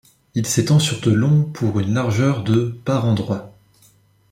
Il 0.33 0.47
s’étend 0.47 0.79
sur 0.79 0.99
de 1.01 1.11
long 1.11 1.43
pour 1.43 1.79
une 1.79 1.93
largeur 1.93 2.41
de 2.43 2.75
par 2.85 3.05
endroits. 3.05 3.53